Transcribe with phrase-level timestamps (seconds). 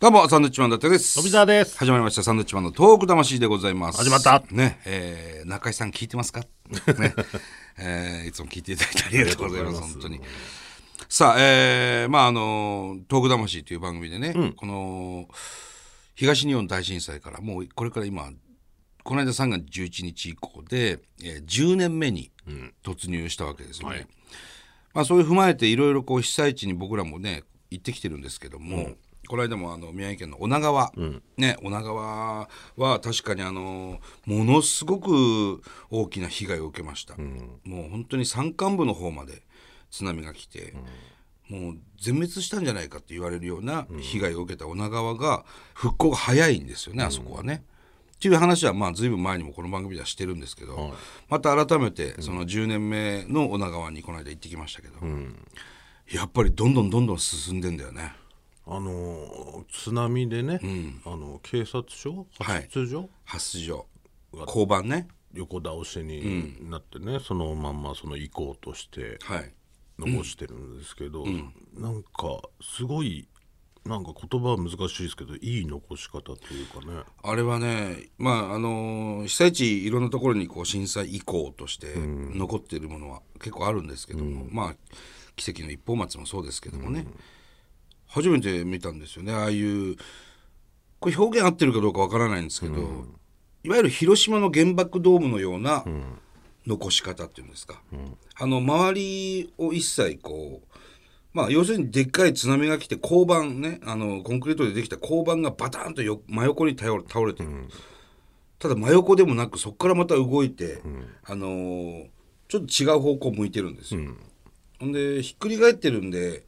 [0.00, 1.16] どうも、サンドウィッチマン伊達です。
[1.16, 1.76] 富澤です。
[1.76, 3.98] 始まりました、サンドウィッチマンのトーク魂でございます。
[3.98, 4.42] 始まった。
[4.50, 6.40] ね、えー、中井さん聞いてますか？
[6.40, 6.46] ね、
[7.76, 10.22] えー、いつも聞いていただいてありがとうございます、本当に。
[11.06, 15.28] さあ、えー、まああの、トーク魂という番組でね、この、
[16.14, 18.32] 東日本大震災から、もうこれから今、
[19.04, 22.30] この間3月11日以降で、えー、10年目に
[22.82, 23.96] 突入したわけですよね。
[23.96, 24.06] はい。
[24.94, 28.96] まあ、そういう踏まえていろいろこう被災地に僕らもね行ってきてるんですけども、
[29.30, 30.92] この間もあの宮城県の女川、
[31.36, 39.44] ね女川は確かにあのものすごく大きな被害を受けました、もう本当に山間部の方まで
[39.88, 40.74] 津波が来て、
[41.48, 47.62] もう全滅したんじゃないかって言われるような被害を受けた女川が復興が早いんですよね、あそこはね。
[48.16, 50.92] っていう話はまあ随分前にもこの番組ではしてるんですけど、
[51.28, 54.94] また改めてその10年目の女川にこの間行ってきましたけど、
[56.12, 58.12] やっぱりどんどんどんどん進んでんだよね。
[58.70, 60.60] あのー津波でね、
[61.04, 62.26] あの警察署？
[62.38, 62.62] はい。
[62.62, 63.86] 発出所、発出所。
[64.46, 65.08] 交番ね。
[65.34, 69.52] 横倒しになってね、そのまんまその行こうとしてはい。
[69.98, 71.26] 残してるんですけど、
[71.74, 73.28] なんかすごい
[73.84, 77.02] なんか言葉は難しいですけどいい残し方というかね。
[77.22, 84.74] あれはねまああの被災地いろんなところにこう震災遺構として残っているものは結構あるんですけども、まあ
[85.36, 87.06] 奇跡の一本松もそうですけどもね、
[88.10, 89.32] 初めて見たんですよね。
[89.32, 89.96] ああいう
[90.98, 93.06] これ表現合ってるかどうかわからないんですけど、
[93.62, 95.84] いわゆる広島の原爆ドームのような
[96.66, 97.80] 残し方っていうんですか、
[98.34, 100.76] あの周りを一切こう
[101.32, 107.02] まあ要するにでっかい津波が来て交番ねあのコンクリートでできた交番がバタンとよ真横に倒れ
[107.32, 107.48] てる、
[108.58, 110.82] ただ真横でもなくそこからまた動いて、
[111.24, 112.06] あのー
[112.48, 114.00] ちょっと違う方向向いてるんですよ、
[114.80, 116.42] ほんでひっくり返ってるんで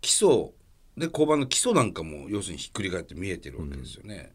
[0.00, 0.52] 基礎
[0.96, 4.32] で交番の基礎なんかも要するにひっくり返って見えてるわけですよね、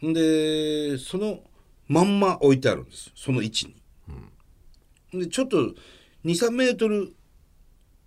[0.00, 0.12] ほん。
[0.12, 1.40] でその
[1.88, 3.12] まんま置いてあるんです。
[3.14, 3.74] その位置
[5.12, 5.74] に、でちょっと
[6.24, 7.14] 23メートル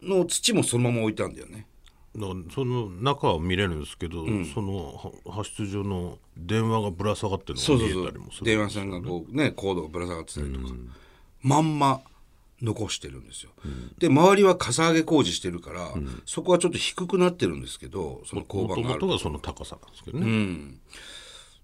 [0.02, 1.68] の土もそのまま置いてあるんだよね。
[2.16, 8.12] だからその中は見れるんですけど、そのは発出所の電話がぶら下がってるのが見えそうそうそう。
[8.12, 10.74] たりもする電話線がこうねコードがぶら下がってたりとか、
[11.44, 12.02] まんま
[12.62, 13.52] 残してるんですよ、
[13.98, 15.94] で周りはかさ上げ工事してるから、
[16.26, 19.08] そこはちょっと低くなってるんですけどその交もとも番があると。
[19.08, 20.76] がその高さなんですけどね、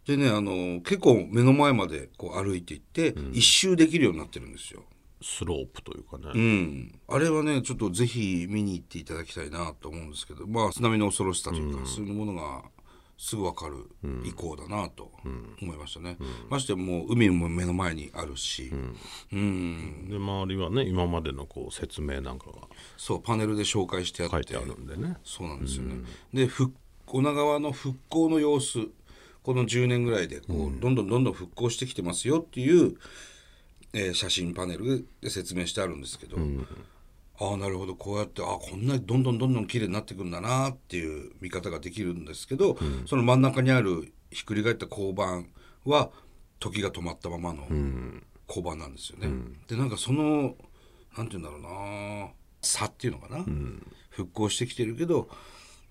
[0.07, 4.83] でねあの結構目の前までこう歩いていって、一周できるようになってるんですよ。
[5.21, 12.63] スロープというかね、うん、あれはねちょっとぜひ見に行っていただきたいなと思うんですけどまあ津波の恐ろしさというか、そういうものが
[13.17, 13.89] すぐ分かる
[14.25, 15.11] 以降だなと
[15.61, 16.17] 思いましたね、
[16.49, 18.71] ましてもう海も目の前にあるし、
[19.31, 20.09] うん。
[20.09, 22.67] で周りはね今までのこう説明なんかが
[22.97, 24.35] そうパネルで紹介してあって。
[24.35, 25.17] 書いてあるんでね。
[25.23, 25.95] そうなんですよね、
[26.33, 26.73] で復
[27.07, 28.79] 女川の復興の様子
[29.43, 32.95] この10年ぐらいでこう、どんどんどんどん復興してきてますよっていう、
[33.93, 36.37] えー写真パネルで説明してあるんですけど、
[37.39, 37.95] ああなるほど。
[37.95, 45.49] こうやってあこんなにどんどんどんどん綺麗になってくるんだなっていう見方ができるんですけど、その真ん中にあるひっくり返った交番
[45.83, 46.11] は
[46.59, 47.67] 時が止まったままの
[48.47, 49.27] 交番なんですよね。
[49.67, 50.55] でなんかその
[51.17, 52.29] なんて言うんだろうな
[52.61, 53.45] 差っていうのかな、
[54.09, 55.29] 復興してきてるけど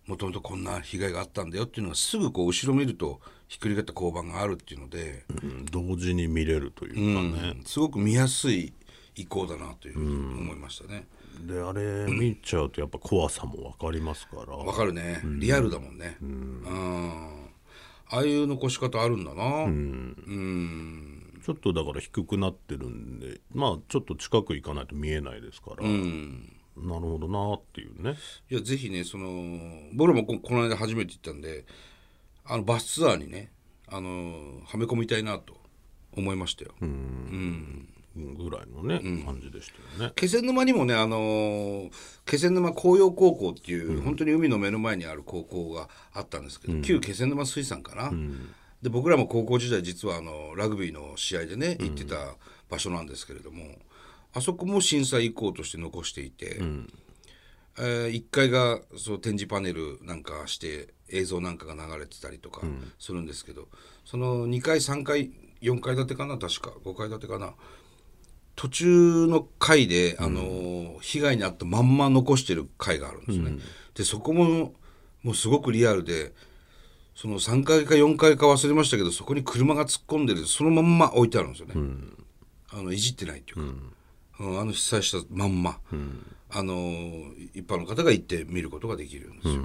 [0.07, 5.65] もともとこんな被害があったんだよっていうのがすぐこう後ろ見るとひっくり返った交番があるっていうので、うん。
[5.67, 8.73] 同時に見れるというかね、すごく見やすい
[9.17, 11.07] 移行だなというふうに思いましたね。
[11.47, 16.17] であれ見ちゃうとやっぱ怖さも分かりますから、わかるね、リアルだもんね。
[16.23, 17.45] うん
[18.11, 19.65] ああいう残し方あるんだな。
[19.65, 21.25] うん。
[21.45, 28.15] ちょっとだから低くなってるんでまあちょっと近く行かないと見えないですから、なるほどなっていうね
[28.51, 29.59] いやぜひねその
[29.93, 31.67] 僕らもここの間初めて行ったんで
[32.47, 33.51] あのバスツアーにね
[33.89, 35.55] あのはめ込みたいなと
[36.17, 36.73] 思いましたよ。
[38.17, 40.13] ぐらいのね、感じでしたよね。
[40.17, 41.91] 気仙沼にもね、あのー
[42.27, 48.11] 気仙沼紅葉高校っていう、本当に海の目の前にある高校があったんですけど、旧気仙沼水産かな、
[48.83, 52.37] で僕らも高校時代実はあのラグビーの試合でね行ってた
[52.71, 53.65] 場所なんですけれども、
[54.33, 56.59] あそこも震災遺構として残していて、
[57.79, 62.63] えー1階がそう展示パネルなんかして映像なんかが流れてたりとか
[62.99, 63.69] するんですけど、
[64.05, 67.55] その2階3階4階建てかな確か5階建てかな
[68.57, 73.59] 途中の階で、あのー被害に遭ったまんま残してる階があるんですね。
[73.95, 74.73] でそこも
[75.23, 76.33] もうすごくリアルで
[77.15, 81.75] その3階か4階か忘れましたけどそこに車が突っ込んでるそのまんま置いてあるんですよね。
[82.71, 83.63] あのいじってないっていうか、
[84.41, 84.59] うん。
[84.61, 85.79] あの被災したまんま、
[86.51, 89.63] あのー一般の方が行って見ることができるんですよ。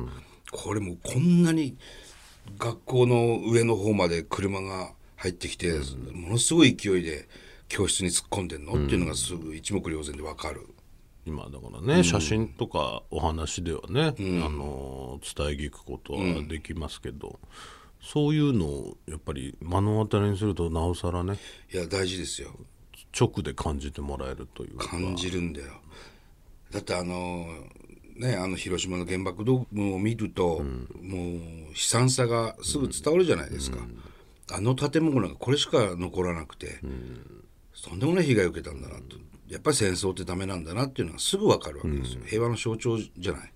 [0.51, 1.77] これもうこんなに
[2.57, 5.71] 学校の上の方まで車が入ってきて、
[6.13, 7.27] ものすごい勢いで
[7.69, 10.67] 教室に突っ込んでんの、っていうのがすぐ一目瞭然でわかる。
[11.25, 17.39] 今だからね、写真とかお話ではね、あの伝え聞くことはできますけど、
[18.01, 21.37] そういうのをやっぱり目の当たりにするとなおさらね
[21.71, 22.51] いや大事ですよ。
[23.17, 24.87] 直で感じてもらえるというか。
[24.87, 25.67] 感じるんだよ。
[26.71, 27.47] だってあの
[28.15, 30.61] ねあの広島の原爆ドームを見ると、
[31.01, 31.35] もう
[31.69, 33.79] 悲惨さがすぐ伝わるじゃないですか、
[34.51, 36.79] あの建物がこれしか残らなくて、
[37.81, 39.17] とんでもない被害を受けたんだなと。
[39.47, 43.51] やっぱり戦争ってダメなんだなっていうのがすぐ分かるわけですよ、平和の象徴じゃない、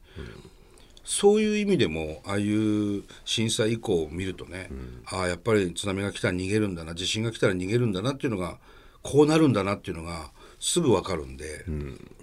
[1.03, 4.71] そういう意味でもああいう震災以降を見るとね、
[5.05, 8.57] ああやっぱり津波が来たら逃げるんだな地震が来たら逃げるんだなっていうのが
[9.03, 11.63] こうなるんだなっていうのがすぐ分かるんで、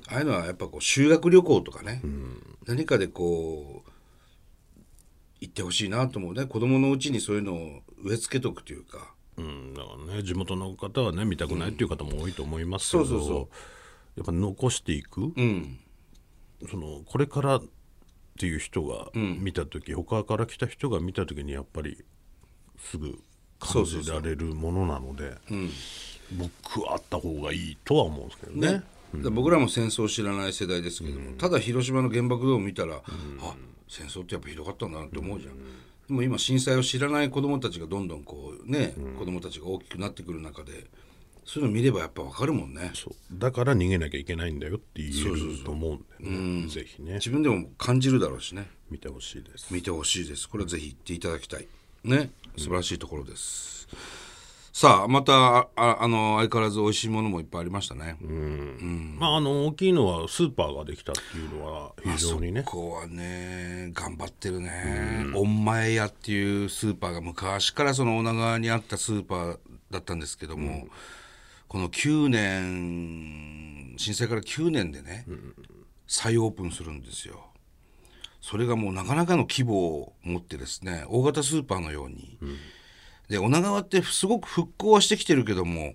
[0.08, 2.02] ああいうのはやっぱこう修学旅行とかね、
[2.66, 3.90] 何かでこう
[5.40, 6.46] 行ってほしいなと思うね。
[6.46, 9.14] 子供のうちにそういうのを植え付けとくというか。
[9.40, 13.48] うん、だからね地元の方はね見たくないっていう方も多いと思いますけど、そうそうそう。
[14.16, 15.78] やっぱ残していく、うん。
[16.70, 17.62] そのこれからっ
[18.38, 22.04] ていう人が見た時、他から来た人が見た時にやっぱり
[22.78, 23.18] すぐ
[23.58, 25.36] 感じられるものなので
[26.32, 28.72] 僕はあった方がいいとは思うんですけどね。
[28.72, 29.22] ね。
[29.22, 33.00] で僕らも戦争を知らない世代ですけども、ただ広島の原爆ドーム見たら、あ
[33.88, 35.54] 戦争ってやっぱひどかったんだなって思うじゃん、
[36.10, 40.88] でも今震災を知らない子どもたちがどんどんこうね、子どもたちが大きくなってくる中で
[41.44, 42.90] そういうの見ればやっぱ分かるもんね。
[43.32, 46.68] だから逃げなきゃいけないんだよって言えると思うんでね。
[46.68, 47.14] ぜひね。
[47.14, 48.68] 自分でも感じるだろうしね。
[48.90, 49.72] 見てほしいです。
[49.72, 50.48] 見てほしいです。
[50.48, 51.68] これはぜひ行っていただきたい。
[52.02, 52.32] ね。
[52.56, 53.86] 素晴らしいところです、
[54.72, 58.16] さあまたああの相変わらず美味しいものもいっぱいありましたね、
[59.18, 62.62] まああの大きいのはスーパーができたっていうのは非常にね。
[62.62, 65.26] ここはね頑張ってるね。
[65.34, 69.58] 御前屋っていうスーパーが昔からその女川にあったスーパー
[69.90, 70.86] だったんですけども、
[71.66, 75.26] この9年震災から9年でね、
[76.06, 77.46] 再オープンするんですよ。
[78.40, 82.38] それがもうなかなかの規模を持ってですね大型スーパーのように、
[83.30, 85.94] で女川ってすごく復興はしてきてるけども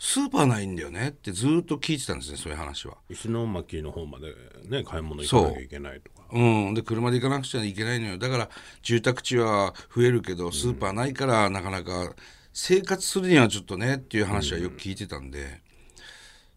[0.00, 2.96] スーパーないんだよねってずっと聞いてたんですねそういう話は。
[3.08, 4.34] 石巻の方まで
[4.68, 6.26] ね買い物行かなきゃいけないとか。
[6.32, 6.40] う。
[6.40, 8.18] ん、で車で行かなくちゃいけないのよ。
[8.18, 8.48] だから
[8.82, 12.16] 住宅地は増えるけどスーパーないからなかなか
[12.52, 15.62] 生活するにはちょっとねっていう話はよく聞いてたんで、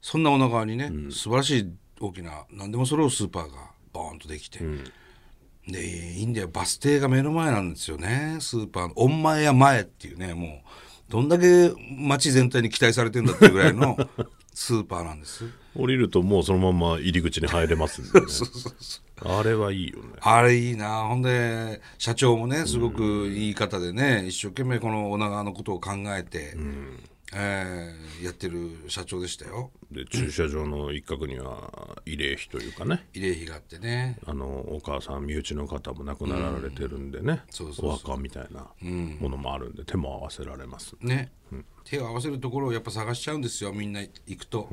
[0.01, 3.57] そんな女川にね、素晴らしい大きな何でも揃うスーパーが
[3.93, 4.59] ボーンとできて、
[5.67, 8.37] でいいんだよバス停が目の前なんですよね。
[8.39, 10.49] スーパーの御前や前っていうねもう
[11.09, 13.97] どんだけ街全体に期待されてんだっていうぐらいの
[14.53, 15.45] スーパーなんです。
[15.75, 18.27] 降りるともうそのまま入り口に入れますんでね。
[19.25, 20.09] あれはいいよね。
[20.21, 21.03] あれいいな。
[21.03, 26.55] ほんで社長もねすごくいい方でね、一生懸命この女川のことを考えて、
[27.37, 29.71] えーやってる社長でしたよ。
[29.91, 33.05] で駐車場の一角には慰霊碑というかね。
[33.13, 34.17] 慰霊碑があってね。
[34.25, 38.67] あのお母さん身内の方も亡くなられてるんでね、そうそうお墓みたいな
[39.19, 40.95] ものもあるんで手も合わせられます。
[41.01, 41.31] ね、
[41.83, 44.69] 手を合わせるところをやっぱ探しちゃうんですよみんな行くと、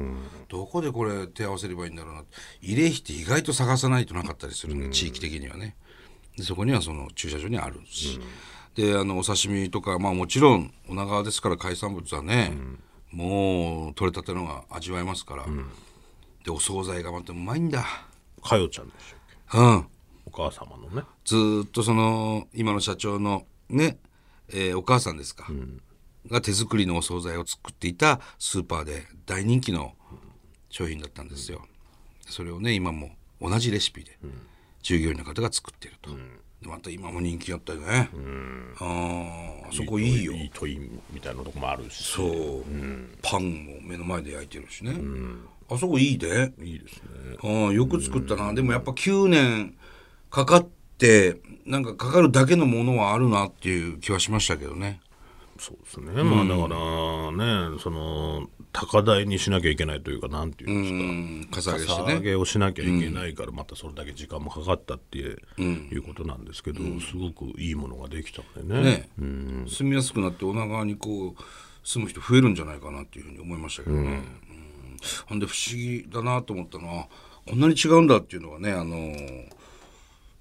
[0.49, 2.25] どこでこれ手を合わせればいいんだろうな
[2.63, 5.77] 慰霊碑って意外と探さないとなかったりするんで、地域的にはね。
[6.37, 8.21] でそこにはその駐車場にあるし、
[8.75, 12.57] であのお刺身とかまあもちろん女川ですから海産物はね、
[13.11, 15.45] もう取れたてのが味わえますから、
[16.45, 17.85] でお惣菜がまたうまいんだ。
[18.43, 19.19] かよちゃんでしたっ
[19.53, 19.59] け？
[19.59, 19.87] うん。
[20.25, 21.03] お母様のね。
[21.25, 23.99] ずーっとその今の社長のね、
[24.49, 25.47] えーお母さんですか、
[26.31, 29.95] が手作りのお惣菜を作っていたスーパーで大人気の
[30.71, 31.67] 商品だったんですよ、
[32.27, 34.19] それをね今も同じレシピで
[34.83, 36.17] 従業員の方が作っていると、で
[36.65, 38.09] また今も人気あったよね、
[38.79, 40.33] あーあそこいいよ。
[40.33, 40.79] いいとい
[41.13, 42.03] みたいなとこもあるし。
[42.03, 42.65] そう、
[43.23, 44.95] パンも目の前で焼いてるしね、
[45.69, 46.53] あそこいいで。
[46.61, 47.03] いいですね。
[47.43, 49.75] ああよく作ったな、でもやっぱ9年
[50.31, 55.01] かかってなんかかかるだけのものはあるなっていう気はしましたけどね
[55.63, 61.77] そうですね、まあだからねその高台にしなきゃいけないというかなんていうんですか、うん。
[61.79, 68.83] かさ上げをしなきゃいけないから、またそれだけ時間もかかったっていう,、ことなんですけど、すごくいいものができたんでね。
[68.83, 69.09] ね、
[69.69, 71.43] 住みやすくなって女川にこう
[71.87, 74.99] 住む人増えるんじゃないかなっていうふうに思いましたけどね、うん。
[75.27, 75.39] ほん。
[75.39, 77.09] で不思議だなと思ったのは
[77.47, 79.15] こんなに違うんだっていうのはねあの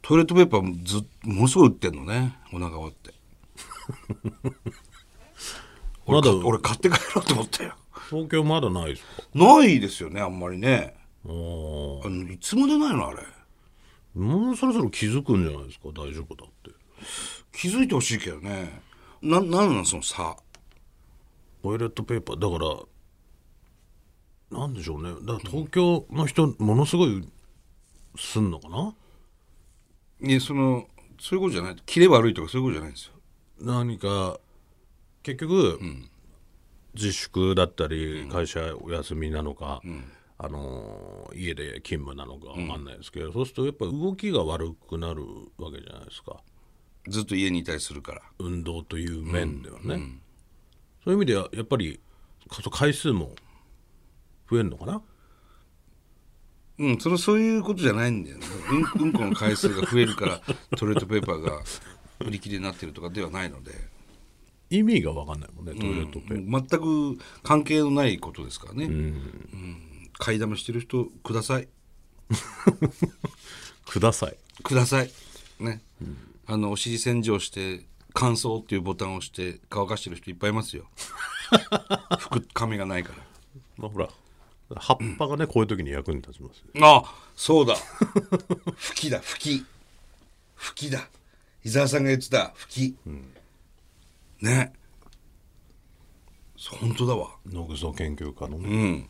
[0.01, 3.13] トイレットペーパーずものすごい売ってんのね女川って
[6.05, 7.75] 俺まだか俺買って帰ろうと思ったよ。
[8.09, 9.23] 東京まだないですか？
[9.35, 10.95] ないですよねあんまりね。
[11.23, 13.19] あのいつまでないのあれ。
[14.15, 15.89] もうそろそろ気づくんじゃないですか？
[15.89, 16.71] 大丈夫だって。
[17.53, 18.81] 気づいてほしいけどね。
[19.21, 20.35] ななんなんその差。
[21.63, 22.39] トイレットペーパー。
[22.39, 22.65] だか
[24.51, 25.11] らなんでしょうね。
[25.11, 27.23] だから東京の人ものすごい
[28.17, 28.93] すんのかな？
[30.27, 30.87] いやその
[31.19, 31.75] そういうことじゃない。
[31.85, 33.13] キレ悪いとかそういうことじゃないんですよ。
[33.61, 34.39] 何か
[35.23, 35.79] 結局、
[36.93, 39.81] 自粛だったり会社お休みなのか、
[40.37, 45.23] あのー家で勤務なのかわかんないですけど、そうするとやっぱ動きが悪くなる
[45.57, 46.41] わけじゃないですか。
[47.07, 48.21] ずっと家にいたりするから。
[48.39, 50.19] 運動という面ではね、
[51.03, 51.99] そういう意味ではやっぱり
[52.71, 53.35] 回数も
[54.49, 55.01] 増えるのかな？
[56.79, 58.45] うんそのそういうことじゃないんだよね。
[58.97, 60.41] うんうんこの回数が増えるから
[60.75, 61.61] トイレットペーパーが
[62.19, 63.71] 売り切れになってるとかではないので
[64.71, 70.09] 意味が分かんないもんねトイレットペー全く関係のないことですからね、うん。
[70.17, 71.67] 買いだめしてる人ください。
[72.29, 74.37] パー、ください。
[74.63, 75.11] ください。
[75.59, 75.81] ね、
[76.47, 80.89] あのお尻洗浄して乾燥っていうボタンを押して乾かしてる人いっぱいいますよ。
[82.17, 83.17] 服髪がないから。
[83.77, 84.09] まあほら
[84.77, 86.65] 葉っぱがね、こういう時に役に立ちますよ。
[86.81, 87.03] あ
[87.35, 87.75] そうだ。
[88.77, 89.65] 吹きだ吹き。
[90.55, 91.09] 吹きだ。
[91.65, 93.40] 伊沢さんが言ってた吹き、ねそ
[96.75, 97.29] う本当だわ。
[97.45, 99.09] 野草研究家のね、うん。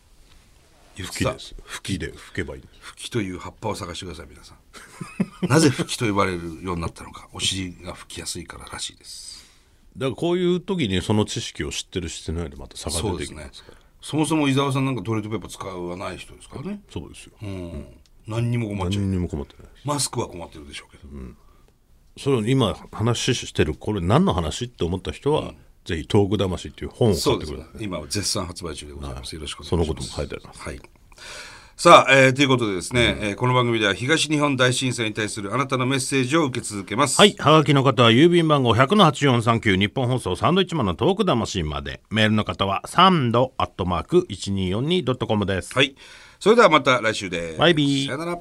[1.04, 2.80] 吹きです吹きで吹けばいいんです。
[2.82, 4.58] 吹きという葉っぱを探してください皆さん。
[5.48, 7.30] なぜ吹きと呼ばれるようになったのか。
[7.34, 9.46] お尻が吹きやすいかららしいです。
[9.98, 13.78] だからこういう時にその知識を知ってるしてないでまた差が出てきますから。
[14.02, 16.82] そもそも伊沢さんなんかトイレットペーパー使わない人ですからね。
[16.90, 17.86] そうですよ、うん、
[18.26, 21.08] 何にも困っちゃう何にも困ってないマスクは困ってるでしょうけど、
[22.18, 25.54] それを今話してるこれ何の話って思った人は、
[25.86, 30.82] ぜひ「トーク魂」っていう本を買ってくださいね今は絶賛発売中でございます、よろしくお願いしそますのことも書いてありますはい
[31.82, 37.18] さあ、えーということでですね、えーこの番組では東日本大震災に対するあなたのメッセージを受け続けます。
[37.20, 37.36] はい。
[37.40, 42.02] はがきの方は郵便番号100-8439日本放送サンドイッチマンのトーク魂まで。
[42.12, 45.74] メールの方はサンドアットマーク 1242.com です。
[45.74, 45.96] はい。
[46.40, 47.58] それではまた来週です。
[47.58, 48.40] バイビーさよなら。